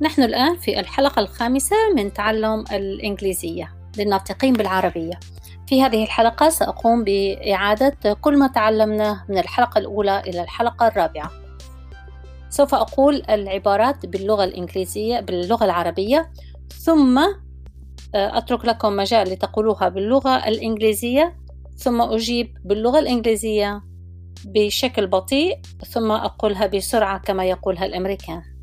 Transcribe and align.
نحن 0.00 0.22
الآن 0.22 0.56
في 0.56 0.80
الحلقة 0.80 1.20
الخامسة 1.20 1.76
من 1.96 2.12
تعلم 2.12 2.64
الإنجليزية 2.72 3.72
للناطقين 3.98 4.52
بالعربية. 4.52 5.20
في 5.66 5.82
هذه 5.82 6.04
الحلقة 6.04 6.48
سأقوم 6.48 7.04
بإعادة 7.04 8.12
كل 8.20 8.38
ما 8.38 8.46
تعلمناه 8.46 9.24
من 9.28 9.38
الحلقة 9.38 9.78
الأولى 9.78 10.20
إلى 10.20 10.42
الحلقة 10.42 10.86
الرابعة. 10.86 11.30
سوف 12.50 12.74
أقول 12.74 13.22
العبارات 13.30 14.06
باللغة 14.06 14.44
الإنجليزية 14.44 15.20
باللغة 15.20 15.64
العربية. 15.64 16.30
ثم 16.84 17.18
آه، 18.14 18.38
أترك 18.38 18.64
لكم 18.64 18.96
مجال 18.96 19.28
لتقولوها 19.28 19.88
باللغة 19.88 20.48
الإنجليزية. 20.48 21.36
ثم 21.76 22.00
أجيب 22.00 22.58
باللغة 22.64 22.98
الإنجليزية 22.98 23.82
بشكل 24.44 25.06
بطيء. 25.06 25.58
ثم 25.88 26.10
أقولها 26.10 26.66
بسرعة 26.66 27.18
كما 27.18 27.44
يقولها 27.44 27.86
الأمريكان. 27.86 28.57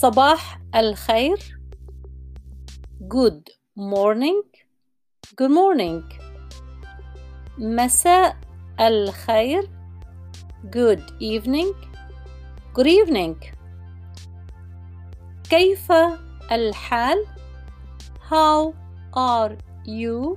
صباح 0.00 0.60
الخير 0.74 1.38
good 3.08 3.42
morning 3.78 4.42
good 5.40 5.50
morning 5.50 6.02
مساء 7.58 8.36
الخير 8.80 9.70
good 10.70 11.00
evening 11.20 11.72
good 12.74 12.86
evening 12.86 13.34
كيف 15.50 15.92
الحال 16.52 17.26
how 18.30 18.74
are 19.14 19.56
you 19.86 20.36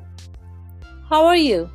how 1.09 1.25
are 1.25 1.51
you 1.51 1.67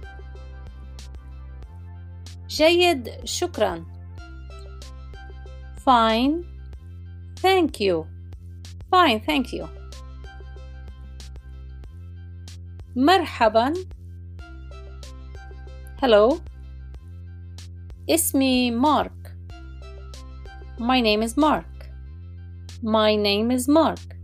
جيد 2.48 3.24
شكرا 3.24 3.84
fine 5.86 6.53
thank 7.43 7.79
you 7.79 8.05
fine 8.91 9.19
thank 9.19 9.53
you 9.53 9.67
مرحبا 12.95 13.73
hello 16.01 16.39
اسمي 18.09 18.71
مارك 18.71 19.35
my 20.79 21.01
name 21.01 21.21
is 21.21 21.37
Mark 21.37 21.91
my 22.83 23.15
name 23.15 23.51
is 23.51 23.67
Mark 23.69 24.15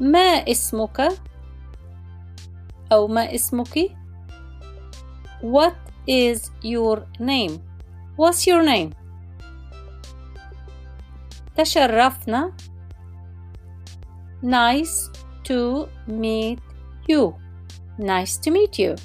ما 0.00 0.50
اسمك 0.50 1.08
أو 2.92 3.08
ما 3.08 3.34
اسمك 3.34 3.96
what 5.42 5.76
is 6.08 6.50
your 6.62 7.06
name 7.20 7.60
what's 8.16 8.46
your 8.46 8.62
name 8.62 8.99
تشرفنا 11.55 12.51
nice 14.43 15.09
to 15.43 15.87
meet 16.07 16.59
you 17.09 17.33
nice 17.99 18.37
to 18.37 18.51
meet 18.51 18.79
you 18.79 18.95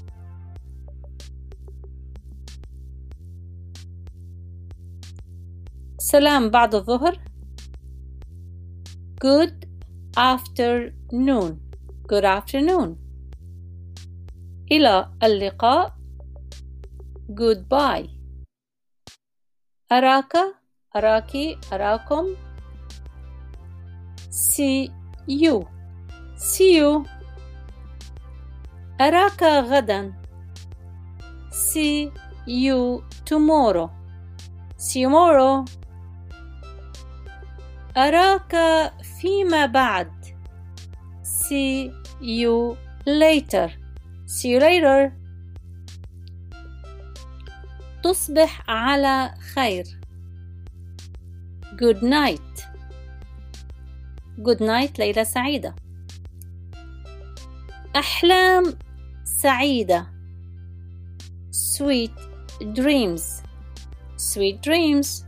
سلام 5.98 6.50
بعد 6.50 6.74
الظهر 6.74 7.18
good 9.24 9.66
afternoon 10.16 11.52
good 12.12 12.24
afternoon 12.24 12.96
إلى 14.72 15.10
اللقاء 15.22 15.96
goodbye 17.30 18.08
أراك 19.92 20.32
أراكي 20.98 21.58
أراكم 21.72 22.26
see 24.30 24.90
you 25.28 25.66
see 26.36 26.76
you 26.80 27.06
أراك 29.00 29.42
غدا 29.42 30.12
see 31.50 32.10
you 32.46 33.02
tomorrow 33.24 33.90
see 34.78 35.00
you 35.00 35.08
tomorrow 35.08 35.64
أراك 37.96 38.52
فيما 39.20 39.66
بعد 39.66 40.12
see 41.24 41.90
you 42.20 42.76
later 43.06 43.70
see 44.26 44.48
you 44.48 44.60
later 44.60 45.12
تصبح 48.02 48.70
على 48.70 49.34
خير 49.54 49.84
good 51.74 52.02
night 52.02 52.66
good 54.38 54.60
night 54.60 54.98
ليلة 54.98 55.22
سعيدة 55.22 55.74
أحلام 57.96 58.64
سعيدة 59.24 60.06
sweet 61.50 62.12
dreams 62.62 63.42
sweet 64.16 64.60
dreams 64.62 65.24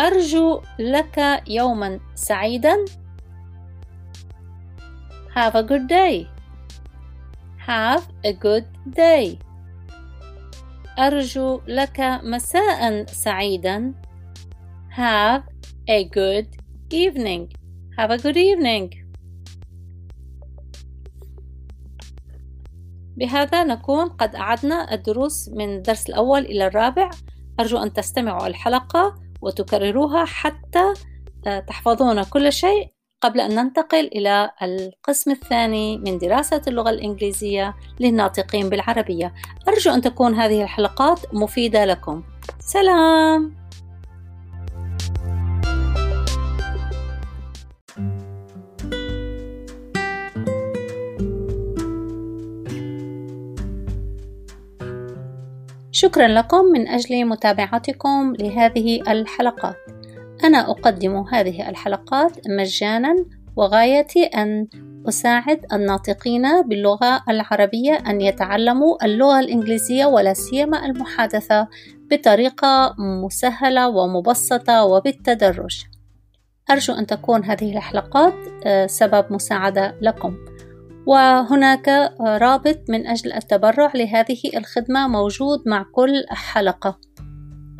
أرجو 0.00 0.62
لك 0.78 1.42
يوما 1.48 2.00
سعيدا 2.14 2.84
have 5.34 5.54
a 5.54 5.62
good 5.62 5.86
day 5.88 6.26
have 7.66 8.02
a 8.24 8.32
good 8.32 8.64
day 8.96 9.38
أرجو 10.98 11.60
لك 11.66 12.00
مساء 12.00 13.06
سعيدا 13.06 13.94
have 14.98 15.42
a 15.88 16.04
good 16.18 16.48
evening. 16.90 17.42
Have 17.98 18.10
a 18.10 18.18
good 18.18 18.36
evening. 18.36 18.88
بهذا 23.16 23.64
نكون 23.64 24.08
قد 24.08 24.36
أعدنا 24.36 24.94
الدروس 24.94 25.48
من 25.48 25.76
الدرس 25.76 26.08
الأول 26.08 26.40
إلى 26.44 26.66
الرابع. 26.66 27.10
أرجو 27.60 27.78
أن 27.78 27.92
تستمعوا 27.92 28.46
الحلقة 28.46 29.14
وتكرروها 29.42 30.24
حتى 30.24 30.92
آه، 31.46 31.58
تحفظون 31.58 32.22
كل 32.22 32.52
شيء 32.52 32.88
قبل 33.20 33.40
أن 33.40 33.54
ننتقل 33.54 34.06
إلى 34.06 34.50
القسم 34.62 35.30
الثاني 35.30 35.98
من 35.98 36.18
دراسة 36.18 36.62
اللغة 36.68 36.90
الإنجليزية 36.90 37.76
للناطقين 38.00 38.68
بالعربية. 38.68 39.34
أرجو 39.68 39.90
أن 39.90 40.00
تكون 40.00 40.34
هذه 40.34 40.62
الحلقات 40.62 41.34
مفيدة 41.34 41.84
لكم. 41.84 42.22
سلام! 42.60 43.67
شكرا 56.00 56.28
لكم 56.28 56.64
من 56.64 56.88
أجل 56.88 57.24
متابعتكم 57.24 58.34
لهذه 58.40 59.02
الحلقات 59.12 59.76
أنا 60.44 60.70
أقدم 60.70 61.24
هذه 61.32 61.68
الحلقات 61.68 62.48
مجانا 62.48 63.16
وغايتي 63.56 64.24
أن 64.24 64.66
أساعد 65.08 65.60
الناطقين 65.72 66.62
باللغة 66.62 67.22
العربية 67.28 67.92
أن 67.92 68.20
يتعلموا 68.20 69.04
اللغة 69.04 69.40
الإنجليزية 69.40 70.06
ولا 70.06 70.34
سيما 70.34 70.86
المحادثة 70.86 71.68
بطريقة 72.10 72.94
مسهلة 73.24 73.88
ومبسطة 73.88 74.84
وبالتدرج. 74.84 75.84
أرجو 76.70 76.94
أن 76.94 77.06
تكون 77.06 77.44
هذه 77.44 77.76
الحلقات 77.76 78.34
آه، 78.66 78.86
سبب 78.86 79.32
مساعدة 79.32 79.94
لكم. 80.00 80.36
وهناك 81.08 81.88
رابط 82.20 82.78
من 82.88 83.06
أجل 83.06 83.32
التبرع 83.32 83.92
لهذه 83.94 84.40
الخدمة 84.56 85.08
موجود 85.08 85.62
مع 85.66 85.86
كل 85.92 86.24
حلقة. 86.28 86.98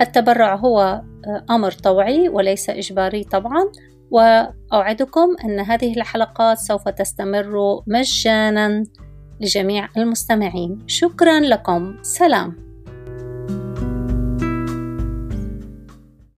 التبرع 0.00 0.54
هو 0.54 1.02
أمر 1.50 1.70
طوعي 1.70 2.28
وليس 2.28 2.70
إجباري 2.70 3.24
طبعا 3.24 3.64
وأوعدكم 4.10 5.36
أن 5.44 5.60
هذه 5.60 5.96
الحلقات 5.96 6.58
سوف 6.58 6.88
تستمر 6.88 7.82
مجانا 7.86 8.84
لجميع 9.40 9.88
المستمعين. 9.96 10.84
شكرا 10.86 11.40
لكم. 11.40 11.96
سلام. 12.02 12.67